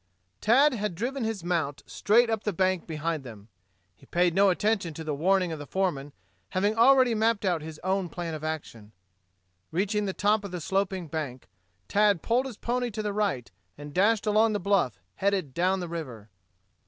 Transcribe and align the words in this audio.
Tad 0.41 0.73
had 0.73 0.95
driven 0.95 1.23
his 1.23 1.43
mount 1.43 1.83
straight 1.85 2.27
up 2.31 2.43
the 2.43 2.51
bank 2.51 2.87
behind 2.87 3.23
them. 3.23 3.49
He 3.95 4.07
paid 4.07 4.33
no 4.33 4.49
attention 4.49 4.95
to 4.95 5.03
the 5.03 5.13
warning 5.13 5.51
of 5.51 5.59
the 5.59 5.67
foreman, 5.67 6.11
having 6.49 6.75
already 6.75 7.13
mapped 7.13 7.45
out 7.45 7.61
his 7.61 7.77
own 7.83 8.09
plan 8.09 8.33
of 8.33 8.43
action. 8.43 8.93
Reaching 9.69 10.05
the 10.07 10.11
top 10.13 10.43
of 10.43 10.49
the 10.49 10.59
sloping 10.59 11.07
bank, 11.07 11.47
Tad 11.87 12.23
pulled 12.23 12.47
his 12.47 12.57
pony 12.57 12.89
to 12.89 13.03
the 13.03 13.13
right 13.13 13.51
and 13.77 13.93
dashed 13.93 14.25
along 14.25 14.53
the 14.53 14.59
bluff, 14.59 14.99
headed 15.17 15.53
down 15.53 15.81
the 15.81 15.87
river. 15.87 16.31